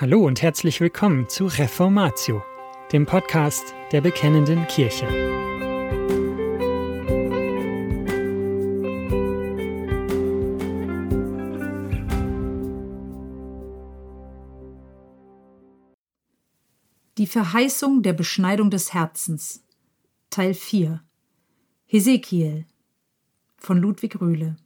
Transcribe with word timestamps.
Hallo 0.00 0.24
und 0.24 0.40
herzlich 0.40 0.80
willkommen 0.80 1.28
zu 1.28 1.44
Reformatio, 1.44 2.42
dem 2.90 3.04
Podcast 3.04 3.74
der 3.92 4.00
Bekennenden 4.00 4.66
Kirche. 4.66 5.06
Die 17.18 17.26
Verheißung 17.26 18.02
der 18.02 18.14
Beschneidung 18.14 18.70
des 18.70 18.94
Herzens 18.94 19.62
Teil 20.30 20.54
4 20.54 21.04
Hesekiel 21.84 22.64
von 23.58 23.76
Ludwig 23.76 24.18
Rühle 24.18 24.56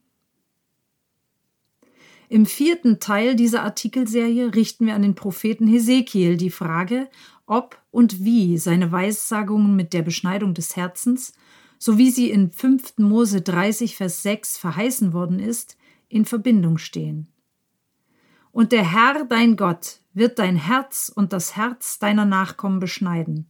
im 2.28 2.46
vierten 2.46 3.00
Teil 3.00 3.36
dieser 3.36 3.62
Artikelserie 3.62 4.54
richten 4.54 4.86
wir 4.86 4.94
an 4.94 5.02
den 5.02 5.14
Propheten 5.14 5.66
Hesekiel 5.66 6.36
die 6.36 6.50
Frage, 6.50 7.08
ob 7.46 7.80
und 7.90 8.24
wie 8.24 8.58
seine 8.58 8.92
Weissagungen 8.92 9.76
mit 9.76 9.92
der 9.92 10.02
Beschneidung 10.02 10.54
des 10.54 10.76
Herzens, 10.76 11.34
so 11.78 11.98
wie 11.98 12.10
sie 12.10 12.30
in 12.30 12.50
5. 12.50 12.98
Mose 12.98 13.42
30, 13.42 13.96
Vers 13.96 14.22
6 14.22 14.56
verheißen 14.56 15.12
worden 15.12 15.38
ist, 15.38 15.76
in 16.08 16.24
Verbindung 16.24 16.78
stehen. 16.78 17.28
Und 18.52 18.72
der 18.72 18.90
Herr, 18.90 19.24
dein 19.24 19.56
Gott, 19.56 20.00
wird 20.14 20.38
dein 20.38 20.56
Herz 20.56 21.12
und 21.14 21.32
das 21.32 21.56
Herz 21.56 21.98
deiner 21.98 22.24
Nachkommen 22.24 22.78
beschneiden, 22.78 23.48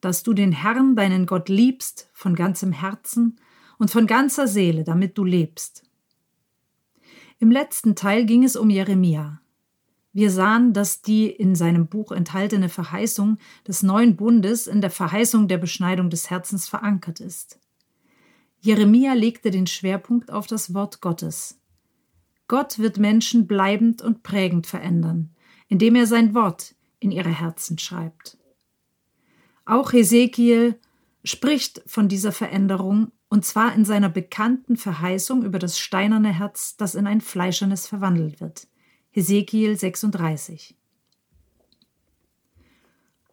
dass 0.00 0.22
du 0.22 0.34
den 0.34 0.52
Herrn, 0.52 0.96
deinen 0.96 1.24
Gott, 1.24 1.48
liebst 1.48 2.10
von 2.12 2.34
ganzem 2.34 2.72
Herzen 2.72 3.38
und 3.78 3.90
von 3.90 4.06
ganzer 4.06 4.46
Seele, 4.46 4.84
damit 4.84 5.16
du 5.16 5.24
lebst. 5.24 5.89
Im 7.40 7.50
letzten 7.50 7.96
Teil 7.96 8.26
ging 8.26 8.44
es 8.44 8.54
um 8.54 8.68
Jeremia. 8.68 9.40
Wir 10.12 10.30
sahen, 10.30 10.74
dass 10.74 11.00
die 11.00 11.30
in 11.30 11.54
seinem 11.54 11.86
Buch 11.86 12.12
enthaltene 12.12 12.68
Verheißung 12.68 13.38
des 13.66 13.82
neuen 13.82 14.14
Bundes 14.14 14.66
in 14.66 14.82
der 14.82 14.90
Verheißung 14.90 15.48
der 15.48 15.56
Beschneidung 15.56 16.10
des 16.10 16.28
Herzens 16.28 16.68
verankert 16.68 17.18
ist. 17.18 17.58
Jeremia 18.60 19.14
legte 19.14 19.50
den 19.50 19.66
Schwerpunkt 19.66 20.30
auf 20.30 20.48
das 20.48 20.74
Wort 20.74 21.00
Gottes. 21.00 21.58
Gott 22.46 22.78
wird 22.78 22.98
Menschen 22.98 23.46
bleibend 23.46 24.02
und 24.02 24.22
prägend 24.22 24.66
verändern, 24.66 25.30
indem 25.68 25.94
er 25.94 26.06
sein 26.06 26.34
Wort 26.34 26.74
in 26.98 27.10
ihre 27.10 27.30
Herzen 27.30 27.78
schreibt. 27.78 28.36
Auch 29.64 29.94
Hesekiel 29.94 30.78
spricht 31.24 31.82
von 31.86 32.06
dieser 32.06 32.32
Veränderung 32.32 33.12
und 33.30 33.44
zwar 33.44 33.74
in 33.74 33.84
seiner 33.84 34.10
bekannten 34.10 34.76
Verheißung 34.76 35.44
über 35.44 35.60
das 35.60 35.78
steinerne 35.78 36.36
Herz, 36.36 36.76
das 36.76 36.96
in 36.96 37.06
ein 37.06 37.20
fleischernes 37.20 37.86
verwandelt 37.86 38.40
wird. 38.40 38.66
Hesekiel 39.12 39.76
36. 39.76 40.76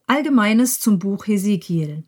Allgemeines 0.06 0.80
zum 0.80 1.00
Buch 1.00 1.25
Hesekiel. 1.25 2.03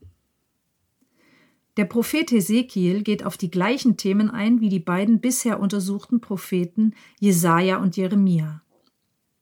Der 1.77 1.85
Prophet 1.85 2.29
Hesekiel 2.29 3.01
geht 3.01 3.25
auf 3.25 3.37
die 3.37 3.49
gleichen 3.49 3.97
Themen 3.97 4.29
ein 4.29 4.61
wie 4.61 4.69
die 4.69 4.79
beiden 4.79 5.19
bisher 5.19 5.59
untersuchten 5.59 6.21
Propheten 6.21 6.93
Jesaja 7.19 7.77
und 7.77 7.97
Jeremia. 7.97 8.61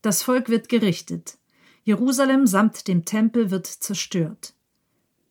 Das 0.02 0.24
Volk 0.24 0.48
wird 0.48 0.70
gerichtet. 0.70 1.38
Jerusalem 1.84 2.48
samt 2.48 2.88
dem 2.88 3.04
Tempel 3.04 3.52
wird 3.52 3.68
zerstört. 3.68 4.54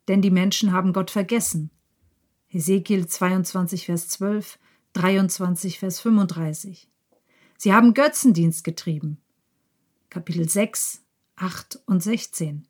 Denn 0.06 0.20
die 0.20 0.30
Menschen 0.30 0.72
haben 0.72 0.92
Gott 0.92 1.10
vergessen 1.10 1.70
Ezekiel 2.56 3.06
22, 3.06 3.84
Vers 3.84 4.08
12, 4.08 4.58
23, 4.94 5.78
Vers 5.78 6.00
35. 6.00 6.88
Sie 7.58 7.74
haben 7.74 7.92
Götzendienst 7.92 8.64
getrieben. 8.64 9.18
Kapitel 10.08 10.48
6, 10.48 11.02
8 11.36 11.80
und 11.84 12.02
16. 12.02 12.66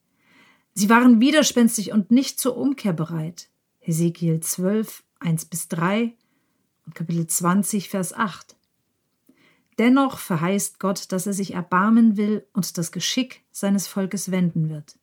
Sie 0.74 0.90
waren 0.90 1.20
widerspenstig 1.20 1.92
und 1.92 2.10
nicht 2.10 2.40
zur 2.40 2.56
Umkehr 2.56 2.94
bereit. 2.94 3.48
Ezekiel 3.80 4.40
12, 4.40 5.04
1 5.20 5.44
bis 5.44 5.68
3 5.68 6.12
und 6.86 6.96
Kapitel 6.96 7.28
20, 7.28 7.88
Vers 7.88 8.12
8. 8.12 8.56
Dennoch 9.78 10.18
verheißt 10.18 10.80
Gott, 10.80 11.12
dass 11.12 11.28
er 11.28 11.32
sich 11.32 11.54
erbarmen 11.54 12.16
will 12.16 12.44
und 12.54 12.76
das 12.76 12.90
Geschick 12.90 13.44
seines 13.52 13.86
Volkes 13.86 14.32
wenden 14.32 14.68
wird. 14.68 14.98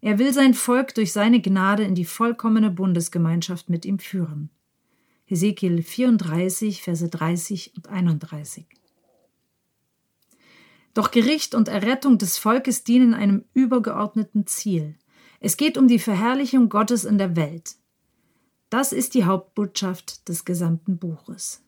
Er 0.00 0.18
will 0.18 0.32
sein 0.32 0.54
Volk 0.54 0.94
durch 0.94 1.12
seine 1.12 1.40
Gnade 1.40 1.84
in 1.84 1.94
die 1.94 2.04
vollkommene 2.04 2.70
Bundesgemeinschaft 2.70 3.68
mit 3.68 3.84
ihm 3.84 3.98
führen. 3.98 4.50
Hesekiel 5.26 5.82
34, 5.82 6.82
Verse 6.82 7.08
30 7.08 7.76
und 7.76 7.88
31. 7.88 8.66
Doch 10.94 11.10
Gericht 11.10 11.54
und 11.54 11.68
Errettung 11.68 12.18
des 12.18 12.38
Volkes 12.38 12.82
dienen 12.82 13.14
einem 13.14 13.44
übergeordneten 13.52 14.46
Ziel. 14.46 14.96
Es 15.38 15.56
geht 15.56 15.78
um 15.78 15.86
die 15.86 15.98
Verherrlichung 15.98 16.68
Gottes 16.68 17.04
in 17.04 17.18
der 17.18 17.36
Welt. 17.36 17.76
Das 18.70 18.92
ist 18.92 19.14
die 19.14 19.24
Hauptbotschaft 19.24 20.28
des 20.28 20.44
gesamten 20.44 20.98
Buches. 20.98 21.62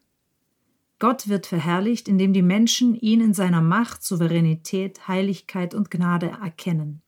Gott 0.99 1.29
wird 1.29 1.47
verherrlicht, 1.47 2.09
indem 2.09 2.33
die 2.33 2.43
Menschen 2.43 2.95
ihn 2.95 3.21
in 3.21 3.35
seiner 3.35 3.61
Macht, 3.61 4.03
Souveränität, 4.05 5.09
Heiligkeit 5.09 5.75
und 5.75 5.91
Gnade 5.91 6.29
erkennen. 6.41 7.03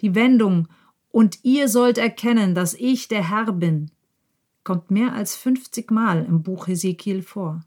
Die 0.00 0.14
Wendung 0.14 0.68
und 1.10 1.40
ihr 1.42 1.68
sollt 1.68 1.98
erkennen, 1.98 2.54
dass 2.54 2.74
ich 2.74 3.08
der 3.08 3.28
Herr 3.28 3.52
bin, 3.52 3.90
kommt 4.64 4.90
mehr 4.90 5.12
als 5.12 5.36
50 5.36 5.90
Mal 5.90 6.24
im 6.24 6.42
Buch 6.42 6.66
Hesekiel 6.66 7.22
vor. 7.22 7.64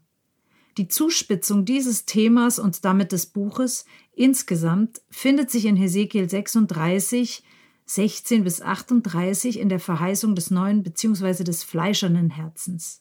Die 0.76 0.88
Zuspitzung 0.88 1.64
dieses 1.64 2.04
Themas 2.04 2.58
und 2.58 2.84
damit 2.84 3.12
des 3.12 3.26
Buches 3.26 3.84
insgesamt 4.14 5.00
findet 5.08 5.50
sich 5.50 5.66
in 5.66 5.76
Hesekiel 5.76 6.28
36, 6.28 7.44
16 7.86 8.44
bis 8.44 8.60
38 8.60 9.60
in 9.60 9.68
der 9.68 9.78
Verheißung 9.78 10.34
des 10.34 10.50
neuen 10.50 10.82
bzw. 10.82 11.44
des 11.44 11.62
fleischernen 11.62 12.30
Herzens. 12.30 13.00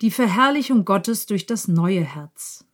Die 0.00 0.10
Verherrlichung 0.10 0.84
Gottes 0.84 1.26
durch 1.26 1.46
das 1.46 1.68
neue 1.68 2.02
Herz. 2.02 2.64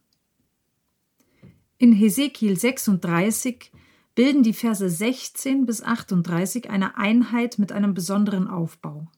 In 1.81 1.93
Hesekiel 1.93 2.59
36 2.59 3.73
bilden 4.15 4.43
die 4.43 4.53
Verse 4.53 4.87
16 4.87 5.65
bis 5.65 5.83
38 5.83 6.69
eine 6.69 6.99
Einheit 6.99 7.59
mit 7.59 7.73
einem 7.73 7.95
besonderen 7.95 8.49
Aufbau. 8.49 9.09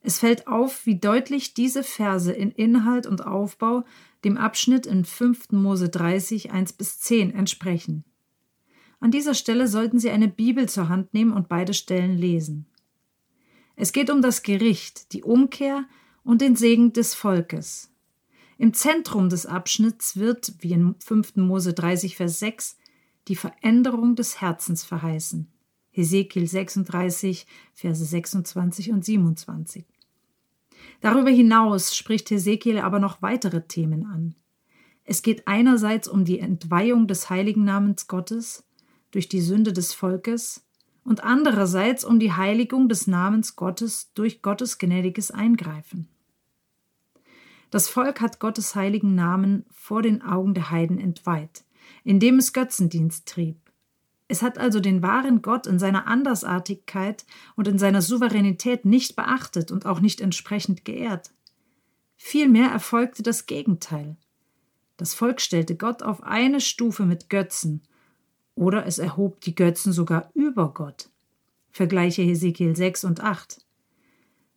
Es 0.00 0.18
fällt 0.18 0.46
auf, 0.46 0.86
wie 0.86 0.98
deutlich 0.98 1.52
diese 1.52 1.82
Verse 1.82 2.32
in 2.32 2.50
Inhalt 2.50 3.06
und 3.06 3.26
Aufbau 3.26 3.84
dem 4.24 4.38
Abschnitt 4.38 4.86
in 4.86 5.04
5. 5.04 5.52
Mose 5.52 5.90
30, 5.90 6.50
1 6.50 6.72
bis 6.72 6.98
10 7.00 7.34
entsprechen. 7.34 8.04
An 8.98 9.10
dieser 9.10 9.34
Stelle 9.34 9.68
sollten 9.68 9.98
Sie 9.98 10.08
eine 10.08 10.28
Bibel 10.28 10.70
zur 10.70 10.88
Hand 10.88 11.12
nehmen 11.12 11.34
und 11.34 11.50
beide 11.50 11.74
Stellen 11.74 12.16
lesen. 12.16 12.64
Es 13.76 13.92
geht 13.92 14.08
um 14.08 14.22
das 14.22 14.42
Gericht, 14.42 15.12
die 15.12 15.24
Umkehr 15.24 15.84
und 16.24 16.40
den 16.40 16.56
Segen 16.56 16.94
des 16.94 17.14
Volkes. 17.14 17.91
Im 18.58 18.74
Zentrum 18.74 19.28
des 19.28 19.46
Abschnitts 19.46 20.16
wird, 20.16 20.54
wie 20.60 20.72
in 20.72 20.94
5. 20.98 21.36
Mose 21.36 21.72
30, 21.72 22.16
Vers 22.16 22.38
6, 22.38 22.76
die 23.28 23.36
Veränderung 23.36 24.14
des 24.14 24.40
Herzens 24.40 24.84
verheißen. 24.84 25.48
Hesekiel 25.90 26.46
36, 26.46 27.46
Verse 27.74 28.04
26 28.04 28.92
und 28.92 29.04
27. 29.04 29.84
Darüber 31.00 31.30
hinaus 31.30 31.96
spricht 31.96 32.30
Hesekiel 32.30 32.78
aber 32.78 32.98
noch 32.98 33.22
weitere 33.22 33.66
Themen 33.66 34.06
an. 34.06 34.34
Es 35.04 35.22
geht 35.22 35.48
einerseits 35.48 36.08
um 36.08 36.24
die 36.24 36.38
Entweihung 36.38 37.08
des 37.08 37.28
heiligen 37.28 37.64
Namens 37.64 38.06
Gottes 38.06 38.64
durch 39.10 39.28
die 39.28 39.40
Sünde 39.40 39.72
des 39.72 39.92
Volkes 39.92 40.64
und 41.04 41.24
andererseits 41.24 42.04
um 42.04 42.18
die 42.18 42.32
Heiligung 42.32 42.88
des 42.88 43.06
Namens 43.06 43.56
Gottes 43.56 44.12
durch 44.14 44.42
Gottes 44.42 44.78
gnädiges 44.78 45.30
Eingreifen. 45.30 46.08
Das 47.72 47.88
Volk 47.88 48.20
hat 48.20 48.38
Gottes 48.38 48.74
heiligen 48.74 49.14
Namen 49.14 49.64
vor 49.70 50.02
den 50.02 50.20
Augen 50.20 50.52
der 50.52 50.70
Heiden 50.70 50.98
entweiht, 50.98 51.64
indem 52.04 52.36
es 52.36 52.52
Götzendienst 52.52 53.26
trieb. 53.26 53.56
Es 54.28 54.42
hat 54.42 54.58
also 54.58 54.78
den 54.78 55.00
wahren 55.00 55.40
Gott 55.40 55.66
in 55.66 55.78
seiner 55.78 56.06
Andersartigkeit 56.06 57.24
und 57.56 57.66
in 57.68 57.78
seiner 57.78 58.02
Souveränität 58.02 58.84
nicht 58.84 59.16
beachtet 59.16 59.72
und 59.72 59.86
auch 59.86 60.00
nicht 60.00 60.20
entsprechend 60.20 60.84
geehrt. 60.84 61.30
Vielmehr 62.18 62.68
erfolgte 62.68 63.22
das 63.22 63.46
Gegenteil. 63.46 64.16
Das 64.98 65.14
Volk 65.14 65.40
stellte 65.40 65.74
Gott 65.74 66.02
auf 66.02 66.22
eine 66.22 66.60
Stufe 66.60 67.06
mit 67.06 67.30
Götzen, 67.30 67.80
oder 68.54 68.84
es 68.84 68.98
erhob 68.98 69.40
die 69.40 69.54
Götzen 69.54 69.94
sogar 69.94 70.30
über 70.34 70.74
Gott. 70.74 71.08
Vergleiche 71.70 72.20
Hesekiel 72.20 72.76
6 72.76 73.04
und 73.04 73.20
8. 73.22 73.64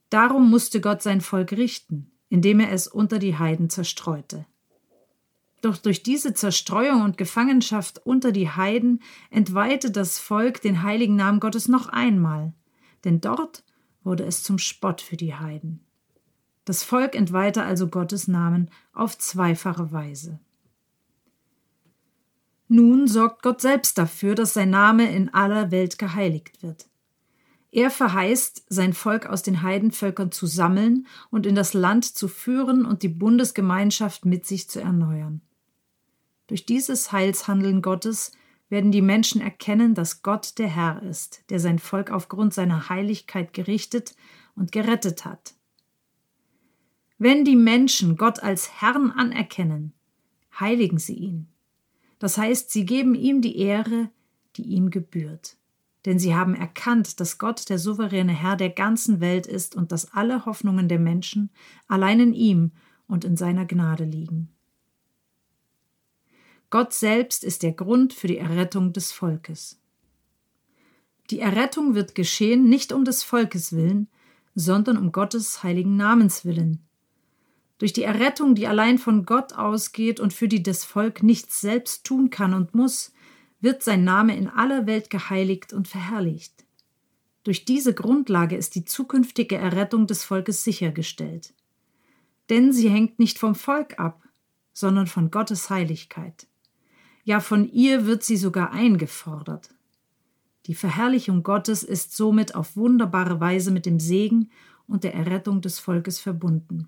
Darum 0.09 0.49
musste 0.49 0.81
Gott 0.81 1.01
sein 1.01 1.21
Volk 1.21 1.53
richten 1.53 2.11
indem 2.35 2.59
er 2.59 2.73
es 2.73 2.85
unter 2.85 3.17
die 3.17 3.37
Heiden 3.37 3.69
zerstreute. 3.69 4.45
Doch 5.61 5.77
durch 5.77 6.03
diese 6.03 6.33
Zerstreuung 6.33 7.01
und 7.01 7.17
Gefangenschaft 7.17 8.05
unter 8.05 8.33
die 8.33 8.49
Heiden 8.49 9.01
entweihte 9.29 9.89
das 9.89 10.19
Volk 10.19 10.59
den 10.59 10.83
heiligen 10.83 11.15
Namen 11.15 11.39
Gottes 11.39 11.69
noch 11.69 11.87
einmal, 11.87 12.51
denn 13.05 13.21
dort 13.21 13.63
wurde 14.03 14.25
es 14.25 14.43
zum 14.43 14.57
Spott 14.57 14.99
für 14.99 15.15
die 15.15 15.33
Heiden. 15.33 15.79
Das 16.65 16.83
Volk 16.83 17.15
entweihte 17.15 17.63
also 17.63 17.87
Gottes 17.87 18.27
Namen 18.27 18.69
auf 18.91 19.17
zweifache 19.17 19.93
Weise. 19.93 20.41
Nun 22.67 23.07
sorgt 23.07 23.43
Gott 23.43 23.61
selbst 23.61 23.97
dafür, 23.97 24.35
dass 24.35 24.55
sein 24.55 24.71
Name 24.71 25.09
in 25.09 25.33
aller 25.33 25.71
Welt 25.71 25.97
geheiligt 25.97 26.61
wird. 26.61 26.87
Er 27.75 27.91
verheißt, 27.91 28.67
sein 28.69 28.93
Volk 28.93 29.25
aus 29.25 29.43
den 29.43 29.61
Heidenvölkern 29.61 30.31
zu 30.31 30.47
sammeln 30.47 31.07
und 31.29 31.45
in 31.45 31.55
das 31.55 31.73
Land 31.73 32.05
zu 32.05 32.29
führen 32.29 32.85
und 32.85 33.03
die 33.03 33.09
Bundesgemeinschaft 33.09 34.23
mit 34.23 34.45
sich 34.45 34.69
zu 34.69 34.79
erneuern. 34.79 35.41
Durch 36.47 36.65
dieses 36.65 37.11
Heilshandeln 37.11 37.81
Gottes 37.81 38.31
werden 38.69 38.93
die 38.93 39.01
Menschen 39.01 39.41
erkennen, 39.41 39.93
dass 39.93 40.21
Gott 40.21 40.57
der 40.57 40.69
Herr 40.69 41.03
ist, 41.03 41.43
der 41.49 41.59
sein 41.59 41.77
Volk 41.77 42.11
aufgrund 42.11 42.53
seiner 42.53 42.87
Heiligkeit 42.87 43.51
gerichtet 43.51 44.15
und 44.55 44.71
gerettet 44.71 45.25
hat. 45.25 45.53
Wenn 47.17 47.43
die 47.43 47.57
Menschen 47.57 48.15
Gott 48.15 48.41
als 48.41 48.79
Herrn 48.79 49.11
anerkennen, 49.11 49.91
heiligen 50.61 50.97
sie 50.97 51.15
ihn. 51.15 51.49
Das 52.19 52.37
heißt, 52.37 52.71
sie 52.71 52.85
geben 52.85 53.15
ihm 53.15 53.41
die 53.41 53.57
Ehre, 53.57 54.09
die 54.55 54.63
ihm 54.63 54.91
gebührt 54.91 55.57
denn 56.05 56.19
sie 56.19 56.35
haben 56.35 56.53
erkannt, 56.53 57.19
dass 57.19 57.37
Gott 57.37 57.69
der 57.69 57.79
souveräne 57.79 58.33
Herr 58.33 58.55
der 58.55 58.69
ganzen 58.69 59.19
Welt 59.19 59.47
ist 59.47 59.75
und 59.75 59.91
dass 59.91 60.13
alle 60.13 60.45
Hoffnungen 60.45 60.87
der 60.87 60.99
Menschen 60.99 61.49
allein 61.87 62.19
in 62.19 62.33
ihm 62.33 62.71
und 63.07 63.25
in 63.25 63.35
seiner 63.35 63.65
Gnade 63.65 64.03
liegen. 64.03 64.49
Gott 66.69 66.93
selbst 66.93 67.43
ist 67.43 67.63
der 67.63 67.71
Grund 67.71 68.13
für 68.13 68.27
die 68.27 68.37
Errettung 68.37 68.93
des 68.93 69.11
Volkes. 69.11 69.79
Die 71.31 71.39
Errettung 71.39 71.95
wird 71.95 72.13
geschehen 72.13 72.69
nicht 72.69 72.91
um 72.91 73.05
des 73.05 73.23
Volkes 73.23 73.73
willen, 73.73 74.07
sondern 74.53 74.97
um 74.97 75.11
Gottes 75.11 75.63
heiligen 75.63 75.95
Namens 75.95 76.45
willen. 76.45 76.85
Durch 77.77 77.93
die 77.93 78.03
Errettung, 78.03 78.55
die 78.55 78.67
allein 78.67 78.97
von 78.97 79.25
Gott 79.25 79.53
ausgeht 79.53 80.19
und 80.19 80.33
für 80.33 80.47
die 80.47 80.63
das 80.63 80.85
Volk 80.85 81.23
nichts 81.23 81.59
selbst 81.61 82.05
tun 82.05 82.29
kann 82.29 82.53
und 82.53 82.73
muss, 82.73 83.11
wird 83.65 83.81
sein 83.81 84.03
Name 84.03 84.37
in 84.37 84.47
aller 84.47 84.85
Welt 84.85 85.09
geheiligt 85.09 85.73
und 85.73 85.87
verherrlicht. 85.87 86.65
Durch 87.43 87.65
diese 87.65 87.95
Grundlage 87.95 88.55
ist 88.55 88.75
die 88.75 88.85
zukünftige 88.85 89.57
Errettung 89.57 90.05
des 90.05 90.23
Volkes 90.23 90.63
sichergestellt. 90.63 91.53
Denn 92.49 92.71
sie 92.71 92.89
hängt 92.89 93.17
nicht 93.17 93.39
vom 93.39 93.55
Volk 93.55 93.99
ab, 93.99 94.21
sondern 94.71 95.07
von 95.07 95.31
Gottes 95.31 95.71
Heiligkeit. 95.71 96.47
Ja, 97.23 97.39
von 97.39 97.67
ihr 97.71 98.05
wird 98.05 98.23
sie 98.23 98.37
sogar 98.37 98.71
eingefordert. 98.71 99.73
Die 100.67 100.75
Verherrlichung 100.75 101.41
Gottes 101.41 101.81
ist 101.81 102.15
somit 102.15 102.53
auf 102.53 102.75
wunderbare 102.77 103.39
Weise 103.39 103.71
mit 103.71 103.87
dem 103.87 103.99
Segen 103.99 104.51
und 104.87 105.03
der 105.03 105.15
Errettung 105.15 105.61
des 105.61 105.79
Volkes 105.79 106.19
verbunden. 106.19 106.87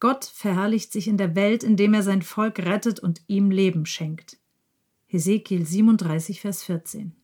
Gott 0.00 0.24
verherrlicht 0.24 0.90
sich 0.90 1.06
in 1.06 1.18
der 1.18 1.34
Welt, 1.34 1.62
indem 1.62 1.92
er 1.92 2.02
sein 2.02 2.22
Volk 2.22 2.60
rettet 2.60 2.98
und 2.98 3.20
ihm 3.26 3.50
Leben 3.50 3.84
schenkt. 3.84 4.38
Hesekiel 5.14 5.64
37, 5.64 6.40
Vers 6.40 6.64
14. 6.64 7.14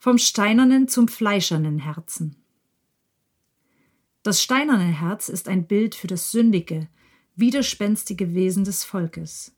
Vom 0.00 0.18
steinernen 0.18 0.88
zum 0.88 1.06
fleischernen 1.06 1.78
Herzen. 1.78 2.34
Das 4.24 4.42
steinerne 4.42 4.86
Herz 4.86 5.28
ist 5.28 5.46
ein 5.46 5.68
Bild 5.68 5.94
für 5.94 6.08
das 6.08 6.32
sündige, 6.32 6.88
widerspenstige 7.36 8.34
Wesen 8.34 8.64
des 8.64 8.82
Volkes. 8.82 9.54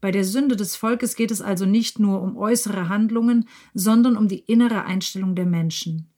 Bei 0.00 0.10
der 0.10 0.24
Sünde 0.24 0.56
des 0.56 0.74
Volkes 0.74 1.14
geht 1.14 1.30
es 1.30 1.40
also 1.40 1.64
nicht 1.64 2.00
nur 2.00 2.22
um 2.22 2.36
äußere 2.36 2.88
Handlungen, 2.88 3.48
sondern 3.72 4.16
um 4.16 4.26
die 4.26 4.40
innere 4.40 4.84
Einstellung 4.84 5.36
der 5.36 5.46
Menschen. 5.46 6.08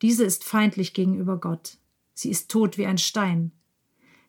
Diese 0.00 0.24
ist 0.24 0.42
feindlich 0.42 0.94
gegenüber 0.94 1.38
Gott. 1.38 1.76
Sie 2.14 2.30
ist 2.30 2.50
tot 2.50 2.78
wie 2.78 2.86
ein 2.86 2.96
Stein. 2.96 3.52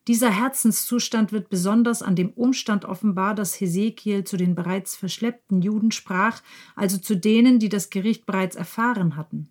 Dieser 0.08 0.30
Herzenszustand 0.30 1.32
wird 1.32 1.50
besonders 1.50 2.04
an 2.04 2.16
dem 2.16 2.30
Umstand 2.32 2.86
offenbar, 2.86 3.34
dass 3.34 3.60
Hesekiel 3.60 4.24
zu 4.24 4.38
den 4.38 4.54
bereits 4.54 4.96
verschleppten 4.96 5.62
Juden 5.62 5.92
sprach, 5.92 6.42
also 6.76 6.98
zu 6.98 7.16
denen, 7.16 7.58
die 7.58 7.70
das 7.70 7.90
Gericht 7.90 8.26
bereits 8.28 8.56
erfahren 8.56 9.16
hatten. 9.16 9.50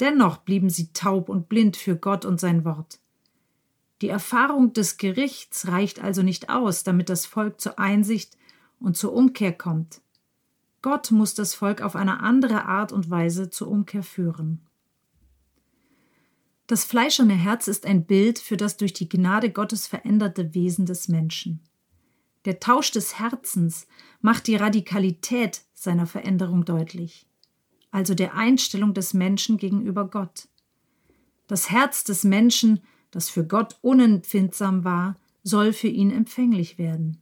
Dennoch 0.00 0.38
blieben 0.38 0.68
sie 0.68 0.92
taub 0.92 1.28
und 1.28 1.48
blind 1.48 1.76
für 1.76 1.96
Gott 1.96 2.24
und 2.24 2.40
sein 2.40 2.64
Wort. 2.64 2.98
Die 4.00 4.08
Erfahrung 4.08 4.72
des 4.72 4.96
Gerichts 4.96 5.68
reicht 5.68 6.02
also 6.02 6.22
nicht 6.22 6.50
aus, 6.50 6.82
damit 6.82 7.08
das 7.08 7.24
Volk 7.24 7.60
zur 7.60 7.78
Einsicht 7.78 8.36
und 8.80 8.96
zur 8.96 9.12
Umkehr 9.12 9.52
kommt. 9.52 10.00
Gott 10.82 11.12
muss 11.12 11.34
das 11.34 11.54
Volk 11.54 11.82
auf 11.82 11.94
eine 11.94 12.18
andere 12.18 12.64
Art 12.64 12.90
und 12.90 13.10
Weise 13.10 13.50
zur 13.50 13.68
Umkehr 13.68 14.02
führen. 14.02 14.60
Das 16.72 16.86
fleischerne 16.86 17.34
Herz 17.34 17.68
ist 17.68 17.84
ein 17.84 18.06
Bild 18.06 18.38
für 18.38 18.56
das 18.56 18.78
durch 18.78 18.94
die 18.94 19.06
Gnade 19.06 19.50
Gottes 19.50 19.86
veränderte 19.86 20.54
Wesen 20.54 20.86
des 20.86 21.06
Menschen. 21.06 21.60
Der 22.46 22.60
Tausch 22.60 22.90
des 22.92 23.18
Herzens 23.18 23.86
macht 24.22 24.46
die 24.46 24.56
Radikalität 24.56 25.66
seiner 25.74 26.06
Veränderung 26.06 26.64
deutlich, 26.64 27.26
also 27.90 28.14
der 28.14 28.36
Einstellung 28.36 28.94
des 28.94 29.12
Menschen 29.12 29.58
gegenüber 29.58 30.08
Gott. 30.08 30.48
Das 31.46 31.68
Herz 31.68 32.04
des 32.04 32.24
Menschen, 32.24 32.80
das 33.10 33.28
für 33.28 33.46
Gott 33.46 33.76
unempfindsam 33.82 34.82
war, 34.82 35.18
soll 35.42 35.74
für 35.74 35.88
ihn 35.88 36.10
empfänglich 36.10 36.78
werden. 36.78 37.18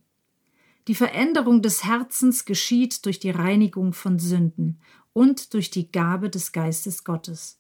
Die 0.87 0.95
Veränderung 0.95 1.61
des 1.61 1.83
Herzens 1.83 2.45
geschieht 2.45 3.05
durch 3.05 3.19
die 3.19 3.31
Reinigung 3.31 3.95
von 3.95 4.21
Sünden 4.21 4.79
und 5.13 5.55
durch 5.55 5.73
die 5.73 5.91
Gabe 5.91 6.31
des 6.31 6.53
Geistes 6.53 7.03
Gottes 7.03 7.60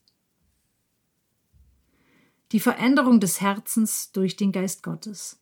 die 2.52 2.60
Veränderung 2.60 3.20
des 3.20 3.40
Herzens 3.40 4.12
durch 4.12 4.36
den 4.36 4.52
Geist 4.52 4.82
Gottes. 4.82 5.40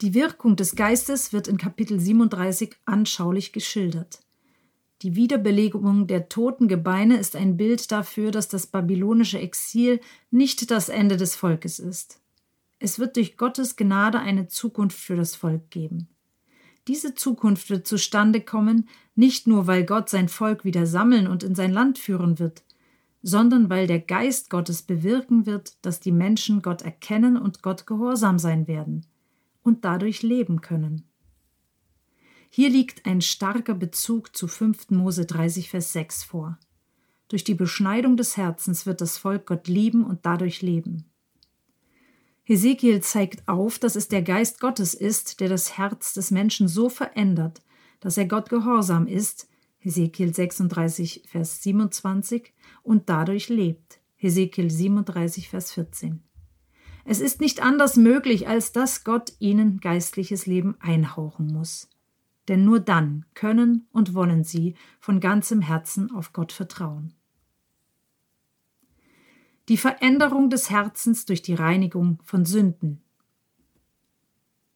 Die 0.00 0.14
Wirkung 0.14 0.56
des 0.56 0.76
Geistes 0.76 1.32
wird 1.32 1.48
in 1.48 1.56
Kapitel 1.56 1.98
37 1.98 2.76
anschaulich 2.84 3.52
geschildert. 3.52 4.20
Die 5.02 5.14
Wiederbelegung 5.14 6.06
der 6.06 6.28
toten 6.28 6.68
Gebeine 6.68 7.18
ist 7.18 7.36
ein 7.36 7.56
Bild 7.56 7.92
dafür, 7.92 8.30
dass 8.30 8.48
das 8.48 8.66
babylonische 8.66 9.38
Exil 9.38 10.00
nicht 10.30 10.70
das 10.70 10.88
Ende 10.88 11.16
des 11.16 11.36
Volkes 11.36 11.78
ist. 11.78 12.20
Es 12.78 12.98
wird 12.98 13.16
durch 13.16 13.36
Gottes 13.36 13.76
Gnade 13.76 14.18
eine 14.18 14.48
Zukunft 14.48 14.98
für 14.98 15.16
das 15.16 15.34
Volk 15.34 15.70
geben. 15.70 16.08
Diese 16.88 17.14
Zukunft 17.14 17.70
wird 17.70 17.86
zustande 17.86 18.40
kommen, 18.40 18.88
nicht 19.14 19.46
nur 19.46 19.66
weil 19.66 19.84
Gott 19.84 20.08
sein 20.08 20.28
Volk 20.28 20.64
wieder 20.64 20.86
sammeln 20.86 21.26
und 21.26 21.42
in 21.42 21.54
sein 21.54 21.72
Land 21.72 21.98
führen 21.98 22.38
wird, 22.38 22.64
sondern 23.22 23.70
weil 23.70 23.86
der 23.86 24.00
Geist 24.00 24.50
Gottes 24.50 24.82
bewirken 24.82 25.46
wird, 25.46 25.84
dass 25.84 26.00
die 26.00 26.12
Menschen 26.12 26.62
Gott 26.62 26.82
erkennen 26.82 27.36
und 27.36 27.62
Gott 27.62 27.86
gehorsam 27.86 28.38
sein 28.38 28.68
werden 28.68 29.06
und 29.62 29.84
dadurch 29.84 30.22
leben 30.22 30.60
können. 30.60 31.04
Hier 32.50 32.70
liegt 32.70 33.04
ein 33.06 33.20
starker 33.20 33.74
Bezug 33.74 34.36
zu 34.36 34.48
5. 34.48 34.90
Mose 34.90 35.26
30, 35.26 35.70
Vers 35.70 35.92
6 35.92 36.22
vor. 36.24 36.58
Durch 37.28 37.44
die 37.44 37.54
Beschneidung 37.54 38.16
des 38.16 38.36
Herzens 38.36 38.86
wird 38.86 39.00
das 39.00 39.18
Volk 39.18 39.46
Gott 39.46 39.66
lieben 39.66 40.04
und 40.04 40.24
dadurch 40.24 40.62
leben. 40.62 41.04
Hesekiel 42.44 43.02
zeigt 43.02 43.48
auf, 43.48 43.80
dass 43.80 43.96
es 43.96 44.06
der 44.06 44.22
Geist 44.22 44.60
Gottes 44.60 44.94
ist, 44.94 45.40
der 45.40 45.48
das 45.48 45.76
Herz 45.76 46.14
des 46.14 46.30
Menschen 46.30 46.68
so 46.68 46.88
verändert, 46.88 47.60
dass 47.98 48.16
er 48.16 48.26
Gott 48.26 48.48
gehorsam 48.48 49.08
ist, 49.08 49.48
Hesekiel 49.86 50.34
36, 50.34 51.22
Vers 51.28 51.62
27, 51.62 52.52
und 52.82 53.08
dadurch 53.08 53.48
lebt. 53.48 54.00
Hesekiel 54.16 54.68
37, 54.68 55.48
Vers 55.48 55.70
14. 55.70 56.24
Es 57.04 57.20
ist 57.20 57.40
nicht 57.40 57.62
anders 57.62 57.96
möglich, 57.96 58.48
als 58.48 58.72
dass 58.72 59.04
Gott 59.04 59.34
ihnen 59.38 59.78
geistliches 59.78 60.46
Leben 60.46 60.74
einhauchen 60.80 61.46
muss. 61.46 61.88
Denn 62.48 62.64
nur 62.64 62.80
dann 62.80 63.26
können 63.34 63.86
und 63.92 64.12
wollen 64.12 64.42
sie 64.42 64.74
von 64.98 65.20
ganzem 65.20 65.60
Herzen 65.60 66.10
auf 66.10 66.32
Gott 66.32 66.50
vertrauen. 66.50 67.14
Die 69.68 69.76
Veränderung 69.76 70.50
des 70.50 70.68
Herzens 70.68 71.26
durch 71.26 71.42
die 71.42 71.54
Reinigung 71.54 72.20
von 72.24 72.44
Sünden. 72.44 73.02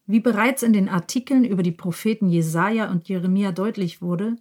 Wie 0.07 0.21
bereits 0.21 0.63
in 0.63 0.73
den 0.73 0.89
Artikeln 0.89 1.45
über 1.45 1.65
die 1.65 1.73
Propheten 1.73 2.29
Jesaja 2.29 2.93
und 2.93 3.09
Jeremia 3.09 3.51
deutlich 3.51 4.01
wurde, 4.01 4.37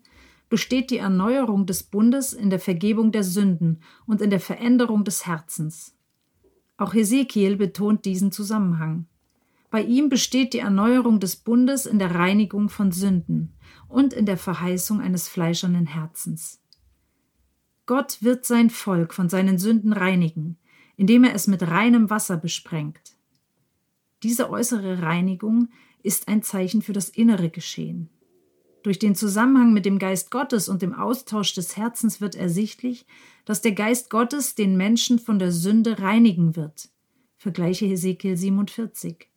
besteht 0.49 0.89
die 0.89 0.97
Erneuerung 0.97 1.65
des 1.65 1.83
Bundes 1.83 2.33
in 2.33 2.49
der 2.49 2.59
Vergebung 2.59 3.11
der 3.11 3.23
Sünden 3.23 3.81
und 4.05 4.21
in 4.21 4.29
der 4.29 4.39
Veränderung 4.39 5.03
des 5.03 5.25
Herzens. 5.25 5.95
Auch 6.77 6.93
Hesekiel 6.93 7.55
betont 7.55 8.05
diesen 8.05 8.31
Zusammenhang. 8.31 9.05
Bei 9.69 9.83
ihm 9.83 10.09
besteht 10.09 10.53
die 10.53 10.59
Erneuerung 10.59 11.19
des 11.19 11.35
Bundes 11.35 11.85
in 11.85 11.99
der 11.99 12.15
Reinigung 12.15 12.69
von 12.69 12.91
Sünden 12.91 13.53
und 13.87 14.13
in 14.13 14.25
der 14.25 14.37
Verheißung 14.37 14.99
eines 14.99 15.27
fleischernen 15.27 15.85
Herzens. 15.85 16.59
Gott 17.85 18.21
wird 18.21 18.45
sein 18.45 18.69
Volk 18.69 19.13
von 19.13 19.29
seinen 19.29 19.57
Sünden 19.59 19.93
reinigen, 19.93 20.57
indem 20.95 21.23
er 21.23 21.35
es 21.35 21.47
mit 21.47 21.63
reinem 21.63 22.09
Wasser 22.09 22.37
besprengt. 22.37 23.15
Diese 24.23 24.49
äußere 24.49 25.01
Reinigung 25.01 25.69
ist 26.03 26.27
ein 26.27 26.43
Zeichen 26.43 26.81
für 26.81 26.93
das 26.93 27.09
innere 27.09 27.49
Geschehen. 27.49 28.09
Durch 28.83 28.97
den 28.97 29.13
Zusammenhang 29.13 29.73
mit 29.73 29.85
dem 29.85 29.99
Geist 29.99 30.31
Gottes 30.31 30.69
und 30.69 30.81
dem 30.81 30.93
Austausch 30.93 31.53
des 31.53 31.75
Herzens 31.75 32.21
wird 32.21 32.35
ersichtlich, 32.35 33.05
dass 33.43 33.61
der 33.61 33.73
Geist 33.73 34.09
Gottes 34.09 34.55
den 34.55 34.77
Menschen 34.77 35.19
von 35.19 35.37
der 35.37 35.51
Sünde 35.51 35.99
reinigen 35.99 36.55
wird. 36.55 36.89
Vergleiche 37.37 37.85
Hesekiel 37.85 38.37
47. 38.37 39.27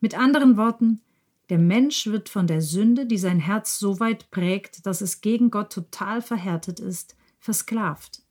Mit 0.00 0.18
anderen 0.18 0.56
Worten, 0.56 1.02
Der 1.50 1.58
Mensch 1.58 2.06
wird 2.06 2.28
von 2.28 2.46
der 2.46 2.62
Sünde, 2.62 3.06
die 3.06 3.18
sein 3.18 3.40
Herz 3.40 3.78
so 3.78 3.98
weit 3.98 4.30
prägt, 4.30 4.86
dass 4.86 5.00
es 5.00 5.20
gegen 5.20 5.50
Gott 5.50 5.72
total 5.72 6.22
verhärtet 6.22 6.78
ist, 6.78 7.16
versklavt. 7.40 8.22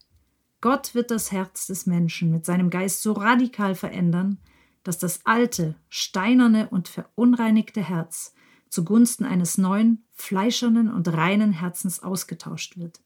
Gott 0.61 0.95
wird 0.95 1.11
das 1.11 1.31
Herz 1.31 1.67
des 1.67 1.85
Menschen 1.85 2.31
mit 2.31 2.45
seinem 2.45 2.69
Geist 2.69 3.01
so 3.01 3.11
radikal 3.13 3.75
verändern, 3.75 4.39
dass 4.83 4.97
das 4.97 5.25
alte, 5.25 5.75
steinerne 5.89 6.69
und 6.69 6.87
verunreinigte 6.87 7.83
Herz 7.83 8.33
zugunsten 8.69 9.25
eines 9.25 9.57
neuen, 9.57 10.05
fleischernen 10.13 10.91
und 10.91 11.07
reinen 11.07 11.51
Herzens 11.51 12.01
ausgetauscht 12.01 12.77
wird. 12.77 13.01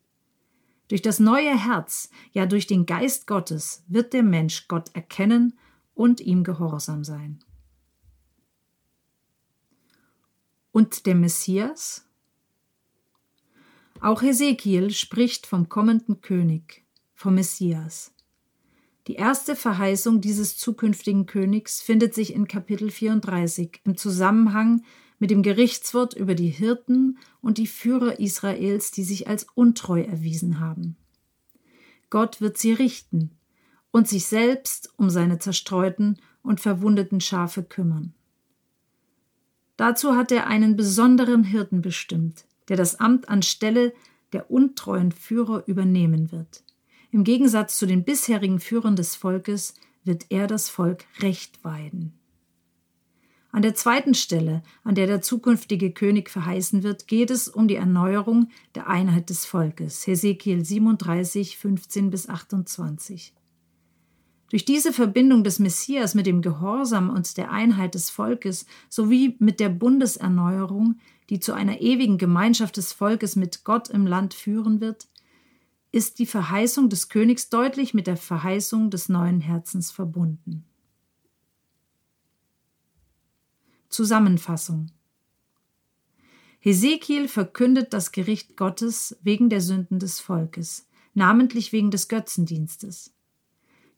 Durch 0.90 1.02
das 1.02 1.20
neue 1.20 1.58
Herz, 1.58 2.10
ja 2.34 2.46
durch 2.46 2.68
den 2.68 2.86
Geist 2.86 3.26
Gottes, 3.26 3.84
wird 3.88 4.14
der 4.14 4.24
Mensch 4.24 4.68
Gott 4.68 4.94
erkennen 4.94 5.58
und 5.96 6.20
ihm 6.22 6.44
gehorsam 6.44 7.04
sein. 7.04 7.40
Und 10.72 11.06
der 11.06 11.16
Messias? 11.16 12.06
Auch 14.02 14.22
Hesekiel 14.22 14.92
spricht 14.92 15.46
vom 15.48 15.70
kommenden 15.70 16.22
König, 16.22 16.84
vom 17.14 17.36
Messias. 17.36 18.12
Die 19.08 19.16
erste 19.16 19.56
Verheißung 19.56 20.20
dieses 20.20 20.58
zukünftigen 20.58 21.26
Königs 21.26 21.82
findet 21.82 22.14
sich 22.14 22.34
in 22.34 22.48
Kapitel 22.48 22.90
34 22.90 23.82
im 23.84 23.98
Zusammenhang 23.98 24.84
mit 25.24 25.32
dem 25.32 25.42
Gerichtswort 25.42 26.14
über 26.16 26.36
die 26.36 26.50
Hirten 26.50 27.18
und 27.40 27.58
die 27.58 27.66
Führer 27.66 28.20
Israels, 28.20 28.92
die 28.92 29.06
sich 29.06 29.30
als 29.30 29.48
untreu 29.56 30.02
erwiesen 30.02 30.60
haben. 30.60 30.98
Gott 32.10 32.42
wird 32.42 32.58
sie 32.58 32.74
richten 32.74 33.32
und 33.92 34.06
sich 34.06 34.26
selbst 34.26 34.92
um 34.98 35.10
seine 35.10 35.40
zerstreuten 35.40 36.20
und 36.42 36.60
verwundeten 36.60 37.22
Schafe 37.22 37.64
kümmern. 37.64 38.14
Dazu 39.78 40.18
hat 40.18 40.34
er 40.34 40.48
einen 40.48 40.76
besonderen 40.76 41.46
Hirten 41.46 41.82
bestimmt, 41.82 42.44
der 42.68 42.76
das 42.76 43.00
Amt 43.00 43.30
anstelle 43.30 43.94
der 44.34 44.52
untreuen 44.52 45.14
Führer 45.14 45.64
übernehmen 45.68 46.34
wird. 46.34 46.66
Im 47.12 47.24
Gegensatz 47.24 47.78
zu 47.78 47.86
den 47.86 48.04
bisherigen 48.04 48.60
Führern 48.60 48.98
des 48.98 49.16
Volkes 49.16 49.74
wird 50.04 50.26
er 50.32 50.48
das 50.48 50.68
Volk 50.68 51.06
recht 51.22 51.64
weiden. 51.64 52.20
An 53.54 53.62
der 53.62 53.76
zweiten 53.76 54.16
Stelle, 54.16 54.64
an 54.84 54.96
der 54.96 55.06
der 55.06 55.22
zukünftige 55.22 55.92
König 55.92 56.32
verheißen 56.32 56.82
wird, 56.82 57.08
geht 57.08 57.30
es 57.30 57.48
um 57.48 57.68
die 57.68 57.76
Erneuerung 57.76 58.50
der 58.74 58.88
Einheit 58.88 59.30
des 59.30 59.46
Volkes. 59.46 60.08
Hesekiel 60.08 60.66
37, 60.66 61.60
15 61.60 62.10
bis 62.10 62.28
28. 62.28 63.32
Durch 64.50 64.66
diese 64.66 64.92
Verbindung 64.92 65.44
des 65.44 65.60
Messias 65.60 66.16
mit 66.16 66.26
dem 66.26 66.42
Gehorsam 66.42 67.12
und 67.12 67.38
der 67.38 67.52
Einheit 67.52 67.94
des 67.94 68.10
Volkes 68.10 68.66
sowie 68.90 69.36
mit 69.38 69.60
der 69.60 69.70
Bundeserneuerung, 69.70 70.96
die 71.30 71.40
zu 71.40 71.54
einer 71.54 71.80
ewigen 71.80 72.18
Gemeinschaft 72.18 72.76
des 72.78 72.92
Volkes 72.92 73.36
mit 73.36 73.64
Gott 73.64 73.88
im 73.88 74.08
Land 74.08 74.34
führen 74.34 74.82
wird, 74.82 75.08
ist 75.92 76.18
die 76.18 76.26
Verheißung 76.26 76.90
des 76.90 77.08
Königs 77.08 77.50
deutlich 77.50 77.94
mit 77.94 78.08
der 78.08 78.18
Verheißung 78.18 78.90
des 78.90 79.10
neuen 79.10 79.42
Herzens 79.42 79.92
verbunden. 79.92 80.66
Zusammenfassung 83.94 84.88
Hesekiel 86.60 87.28
verkündet 87.28 87.94
das 87.94 88.12
Gericht 88.12 88.58
Gottes 88.58 89.18
wegen 89.22 89.50
der 89.50 89.62
Sünden 89.62 90.00
des 90.00 90.20
Volkes, 90.20 90.88
namentlich 91.14 91.74
wegen 91.74 91.92
des 91.92 92.08
Götzendienstes. 92.08 93.14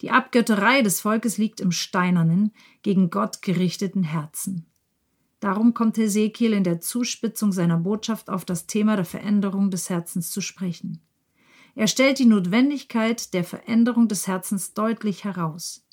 Die 0.02 0.12
Abgötterei 0.12 0.82
des 0.82 1.00
Volkes 1.00 1.38
liegt 1.38 1.62
im 1.62 1.72
steinernen, 1.72 2.52
gegen 2.82 3.10
Gott 3.10 3.42
gerichteten 3.42 4.04
Herzen. 4.04 4.66
Darum 5.40 5.74
kommt 5.74 5.98
Hesekiel 5.98 6.52
in 6.52 6.66
der 6.66 6.82
Zuspitzung 6.82 7.54
seiner 7.54 7.78
Botschaft 7.78 8.30
auf 8.30 8.44
das 8.44 8.68
Thema 8.68 8.98
der 8.98 9.06
Veränderung 9.06 9.72
des 9.72 9.90
Herzens 9.90 10.32
zu 10.32 10.42
sprechen. 10.42 11.00
Er 11.74 11.88
stellt 11.88 12.20
die 12.20 12.26
Notwendigkeit 12.26 13.34
der 13.34 13.46
Veränderung 13.46 14.10
des 14.10 14.28
Herzens 14.28 14.74
deutlich 14.74 15.24
heraus. 15.24 15.86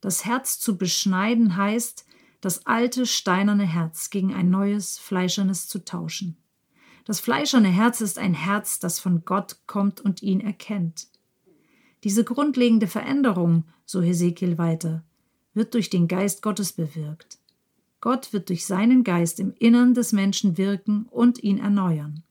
Das 0.00 0.24
Herz 0.24 0.58
zu 0.58 0.76
beschneiden 0.76 1.56
heißt, 1.56 2.06
das 2.44 2.66
alte 2.66 3.06
steinerne 3.06 3.64
Herz 3.64 4.10
gegen 4.10 4.34
ein 4.34 4.50
neues 4.50 4.98
fleischernes 4.98 5.66
zu 5.66 5.82
tauschen. 5.82 6.36
Das 7.06 7.18
fleischerne 7.18 7.68
Herz 7.68 8.02
ist 8.02 8.18
ein 8.18 8.34
Herz, 8.34 8.78
das 8.78 9.00
von 9.00 9.24
Gott 9.24 9.60
kommt 9.66 10.02
und 10.02 10.22
ihn 10.22 10.40
erkennt. 10.40 11.08
Diese 12.02 12.22
grundlegende 12.22 12.86
Veränderung, 12.86 13.64
so 13.86 14.02
Hesekiel 14.02 14.58
weiter, 14.58 15.04
wird 15.54 15.72
durch 15.72 15.88
den 15.88 16.06
Geist 16.06 16.42
Gottes 16.42 16.74
bewirkt. 16.74 17.38
Gott 18.02 18.34
wird 18.34 18.50
durch 18.50 18.66
seinen 18.66 19.04
Geist 19.04 19.40
im 19.40 19.54
Innern 19.58 19.94
des 19.94 20.12
Menschen 20.12 20.58
wirken 20.58 21.06
und 21.10 21.42
ihn 21.42 21.56
erneuern. 21.56 22.24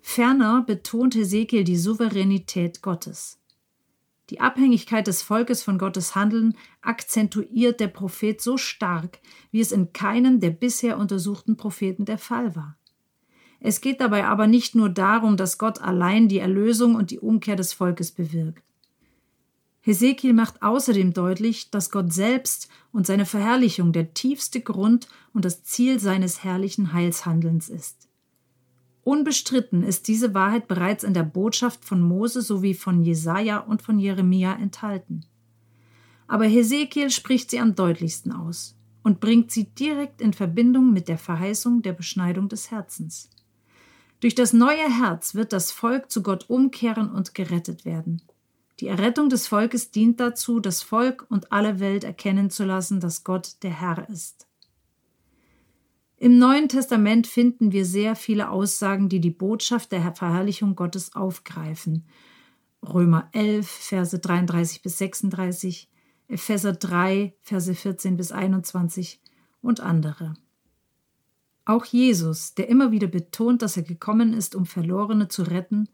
Ferner 0.00 0.62
betont 0.62 1.14
Hesekiel 1.14 1.64
die 1.64 1.76
Souveränität 1.76 2.80
Gottes. 2.80 3.38
Die 4.30 4.40
Abhängigkeit 4.40 5.06
des 5.06 5.22
Volkes 5.22 5.62
von 5.62 5.78
Gottes 5.78 6.14
Handeln 6.14 6.54
akzentuiert 6.82 7.80
der 7.80 7.88
Prophet 7.88 8.40
so 8.40 8.58
stark, 8.58 9.20
wie 9.50 9.60
es 9.60 9.72
in 9.72 9.92
keinem 9.92 10.40
der 10.40 10.50
bisher 10.50 10.98
untersuchten 10.98 11.56
Propheten 11.56 12.04
der 12.04 12.18
Fall 12.18 12.54
war. 12.54 12.76
Es 13.60 13.80
geht 13.80 14.00
dabei 14.00 14.26
aber 14.26 14.46
nicht 14.46 14.74
nur 14.74 14.88
darum, 14.88 15.36
dass 15.36 15.58
Gott 15.58 15.80
allein 15.80 16.28
die 16.28 16.38
Erlösung 16.38 16.94
und 16.94 17.10
die 17.10 17.18
Umkehr 17.18 17.56
des 17.56 17.72
Volkes 17.72 18.12
bewirkt. 18.12 18.62
Hesekiel 19.80 20.34
macht 20.34 20.62
außerdem 20.62 21.14
deutlich, 21.14 21.70
dass 21.70 21.90
Gott 21.90 22.12
selbst 22.12 22.68
und 22.92 23.06
seine 23.06 23.24
Verherrlichung 23.24 23.92
der 23.92 24.12
tiefste 24.12 24.60
Grund 24.60 25.08
und 25.32 25.44
das 25.44 25.64
Ziel 25.64 25.98
seines 25.98 26.44
herrlichen 26.44 26.92
Heilshandelns 26.92 27.68
ist. 27.68 28.07
Unbestritten 29.08 29.84
ist 29.84 30.06
diese 30.06 30.34
Wahrheit 30.34 30.68
bereits 30.68 31.02
in 31.02 31.14
der 31.14 31.22
Botschaft 31.22 31.82
von 31.82 32.02
Mose 32.02 32.42
sowie 32.42 32.74
von 32.74 33.02
Jesaja 33.02 33.56
und 33.56 33.80
von 33.80 33.98
Jeremia 33.98 34.54
enthalten. 34.56 35.24
Aber 36.26 36.44
Hesekiel 36.44 37.08
spricht 37.08 37.50
sie 37.50 37.58
am 37.58 37.74
deutlichsten 37.74 38.32
aus 38.32 38.76
und 39.02 39.18
bringt 39.18 39.50
sie 39.50 39.64
direkt 39.64 40.20
in 40.20 40.34
Verbindung 40.34 40.92
mit 40.92 41.08
der 41.08 41.16
Verheißung 41.16 41.80
der 41.80 41.94
Beschneidung 41.94 42.50
des 42.50 42.70
Herzens. 42.70 43.30
Durch 44.20 44.34
das 44.34 44.52
neue 44.52 44.76
Herz 45.00 45.34
wird 45.34 45.54
das 45.54 45.72
Volk 45.72 46.10
zu 46.10 46.22
Gott 46.22 46.50
umkehren 46.50 47.10
und 47.10 47.34
gerettet 47.34 47.86
werden. 47.86 48.20
Die 48.80 48.88
Errettung 48.88 49.30
des 49.30 49.46
Volkes 49.46 49.90
dient 49.90 50.20
dazu, 50.20 50.60
das 50.60 50.82
Volk 50.82 51.24
und 51.30 51.50
alle 51.50 51.80
Welt 51.80 52.04
erkennen 52.04 52.50
zu 52.50 52.66
lassen, 52.66 53.00
dass 53.00 53.24
Gott 53.24 53.56
der 53.62 53.80
Herr 53.80 54.06
ist. 54.10 54.47
Im 56.20 56.36
Neuen 56.38 56.68
Testament 56.68 57.28
finden 57.28 57.70
wir 57.70 57.84
sehr 57.84 58.16
viele 58.16 58.50
Aussagen, 58.50 59.08
die 59.08 59.20
die 59.20 59.30
Botschaft 59.30 59.92
der 59.92 60.12
Verherrlichung 60.12 60.74
Gottes 60.74 61.14
aufgreifen. 61.14 62.04
Römer 62.82 63.28
11, 63.32 63.68
Verse 63.68 64.18
33 64.18 64.82
bis 64.82 64.98
36, 64.98 65.88
Epheser 66.26 66.72
3, 66.72 67.34
Verse 67.42 67.72
14 67.72 68.16
bis 68.16 68.32
21 68.32 69.20
und 69.62 69.78
andere. 69.78 70.34
Auch 71.64 71.84
Jesus, 71.84 72.54
der 72.54 72.68
immer 72.68 72.90
wieder 72.90 73.06
betont, 73.06 73.62
dass 73.62 73.76
er 73.76 73.84
gekommen 73.84 74.32
ist, 74.32 74.56
um 74.56 74.66
Verlorene 74.66 75.28
zu 75.28 75.44
retten, 75.44 75.88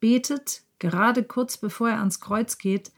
betet, 0.00 0.62
gerade 0.78 1.24
kurz 1.24 1.58
bevor 1.58 1.90
er 1.90 1.98
ans 1.98 2.20
Kreuz 2.20 2.56
geht, 2.56 2.90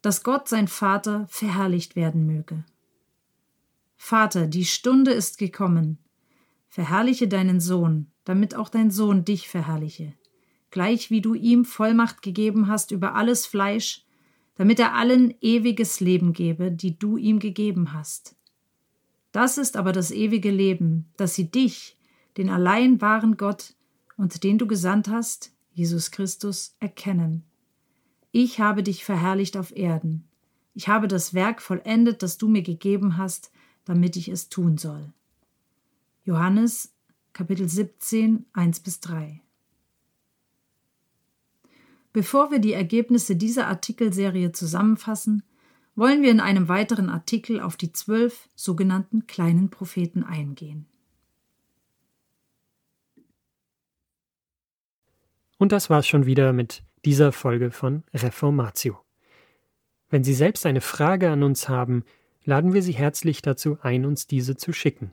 dass 0.00 0.22
Gott 0.22 0.48
sein 0.48 0.68
Vater 0.68 1.26
verherrlicht 1.28 1.94
werden 1.94 2.26
möge. 2.26 2.64
Vater, 3.98 4.46
die 4.46 4.64
Stunde 4.64 5.10
ist 5.10 5.36
gekommen, 5.36 5.98
Verherrliche 6.76 7.26
deinen 7.26 7.58
Sohn, 7.58 8.08
damit 8.24 8.54
auch 8.54 8.68
dein 8.68 8.90
Sohn 8.90 9.24
dich 9.24 9.48
verherrliche, 9.48 10.12
gleich 10.68 11.10
wie 11.10 11.22
du 11.22 11.32
ihm 11.32 11.64
Vollmacht 11.64 12.20
gegeben 12.20 12.68
hast 12.68 12.90
über 12.90 13.14
alles 13.14 13.46
Fleisch, 13.46 14.04
damit 14.56 14.78
er 14.78 14.92
allen 14.92 15.34
ewiges 15.40 16.00
Leben 16.00 16.34
gebe, 16.34 16.70
die 16.70 16.98
du 16.98 17.16
ihm 17.16 17.38
gegeben 17.38 17.94
hast. 17.94 18.36
Das 19.32 19.56
ist 19.56 19.78
aber 19.78 19.92
das 19.92 20.10
ewige 20.10 20.50
Leben, 20.50 21.06
dass 21.16 21.34
sie 21.34 21.50
dich, 21.50 21.96
den 22.36 22.50
allein 22.50 23.00
wahren 23.00 23.38
Gott 23.38 23.72
und 24.18 24.44
den 24.44 24.58
du 24.58 24.66
gesandt 24.66 25.08
hast, 25.08 25.54
Jesus 25.72 26.10
Christus, 26.10 26.76
erkennen. 26.78 27.44
Ich 28.32 28.60
habe 28.60 28.82
dich 28.82 29.02
verherrlicht 29.02 29.56
auf 29.56 29.74
Erden. 29.74 30.28
Ich 30.74 30.88
habe 30.88 31.08
das 31.08 31.32
Werk 31.32 31.62
vollendet, 31.62 32.22
das 32.22 32.36
du 32.36 32.48
mir 32.48 32.60
gegeben 32.60 33.16
hast, 33.16 33.50
damit 33.86 34.16
ich 34.16 34.28
es 34.28 34.50
tun 34.50 34.76
soll. 34.76 35.14
Johannes 36.26 36.92
Kapitel 37.32 37.68
17, 37.68 38.46
1 38.52 38.80
bis 38.80 38.98
3. 38.98 39.42
Bevor 42.12 42.50
wir 42.50 42.58
die 42.58 42.72
Ergebnisse 42.72 43.36
dieser 43.36 43.68
Artikelserie 43.68 44.50
zusammenfassen, 44.50 45.44
wollen 45.94 46.22
wir 46.22 46.32
in 46.32 46.40
einem 46.40 46.68
weiteren 46.68 47.10
Artikel 47.10 47.60
auf 47.60 47.76
die 47.76 47.92
zwölf 47.92 48.48
sogenannten 48.56 49.28
kleinen 49.28 49.70
Propheten 49.70 50.24
eingehen. 50.24 50.86
Und 55.58 55.70
das 55.70 55.88
war's 55.90 56.08
schon 56.08 56.26
wieder 56.26 56.52
mit 56.52 56.82
dieser 57.04 57.30
Folge 57.30 57.70
von 57.70 58.02
Reformatio. 58.12 58.98
Wenn 60.10 60.24
Sie 60.24 60.34
selbst 60.34 60.66
eine 60.66 60.80
Frage 60.80 61.30
an 61.30 61.44
uns 61.44 61.68
haben, 61.68 62.02
laden 62.44 62.72
wir 62.72 62.82
Sie 62.82 62.94
herzlich 62.94 63.42
dazu 63.42 63.78
ein, 63.80 64.04
uns 64.04 64.26
diese 64.26 64.56
zu 64.56 64.72
schicken. 64.72 65.12